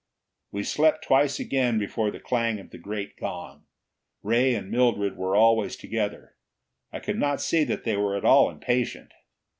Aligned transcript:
We 0.51 0.63
slept 0.63 1.03
twice 1.03 1.39
again 1.39 1.77
before 1.77 2.09
the 2.09 2.19
clang 2.19 2.59
of 2.59 2.71
the 2.71 2.79
great 2.79 3.17
gong. 3.17 3.65
Ray 4.23 4.55
and 4.55 4.71
Mildred 4.71 5.15
were 5.15 5.35
always 5.35 5.75
together; 5.75 6.35
I 6.91 6.99
could 6.99 7.19
not 7.19 7.39
see 7.39 7.63
that 7.65 7.83
they 7.83 7.95
were 7.97 8.17
at 8.17 8.25
all 8.25 8.49
impatient. 8.49 9.11